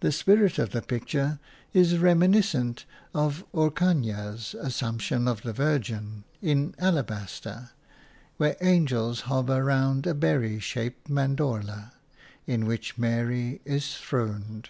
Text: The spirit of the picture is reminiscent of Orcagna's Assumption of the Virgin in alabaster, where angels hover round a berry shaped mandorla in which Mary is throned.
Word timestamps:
The 0.00 0.12
spirit 0.12 0.58
of 0.58 0.72
the 0.72 0.82
picture 0.82 1.38
is 1.72 1.96
reminiscent 1.96 2.84
of 3.14 3.42
Orcagna's 3.54 4.54
Assumption 4.60 5.26
of 5.26 5.44
the 5.44 5.54
Virgin 5.54 6.24
in 6.42 6.74
alabaster, 6.78 7.70
where 8.36 8.58
angels 8.60 9.20
hover 9.22 9.64
round 9.64 10.06
a 10.06 10.12
berry 10.12 10.60
shaped 10.60 11.08
mandorla 11.08 11.92
in 12.46 12.66
which 12.66 12.98
Mary 12.98 13.62
is 13.64 13.94
throned. 13.96 14.68